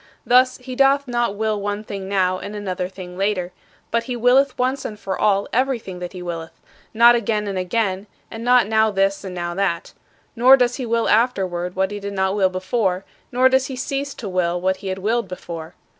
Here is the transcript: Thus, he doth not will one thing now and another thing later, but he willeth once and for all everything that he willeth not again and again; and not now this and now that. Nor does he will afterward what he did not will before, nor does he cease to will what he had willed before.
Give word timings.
Thus, 0.25 0.57
he 0.57 0.75
doth 0.75 1.07
not 1.07 1.35
will 1.35 1.61
one 1.61 1.83
thing 1.83 2.09
now 2.09 2.39
and 2.39 2.55
another 2.55 2.89
thing 2.89 3.19
later, 3.19 3.51
but 3.91 4.05
he 4.05 4.15
willeth 4.15 4.57
once 4.57 4.83
and 4.83 4.99
for 4.99 5.15
all 5.15 5.47
everything 5.53 5.99
that 5.99 6.13
he 6.13 6.23
willeth 6.23 6.59
not 6.91 7.13
again 7.13 7.45
and 7.45 7.55
again; 7.55 8.07
and 8.31 8.43
not 8.43 8.65
now 8.65 8.89
this 8.89 9.23
and 9.23 9.35
now 9.35 9.53
that. 9.53 9.93
Nor 10.35 10.57
does 10.57 10.77
he 10.77 10.87
will 10.87 11.07
afterward 11.07 11.75
what 11.75 11.91
he 11.91 11.99
did 11.99 12.13
not 12.13 12.33
will 12.35 12.49
before, 12.49 13.05
nor 13.31 13.47
does 13.47 13.67
he 13.67 13.75
cease 13.75 14.15
to 14.15 14.27
will 14.27 14.59
what 14.59 14.77
he 14.77 14.87
had 14.87 14.97
willed 14.97 15.27
before. 15.27 15.75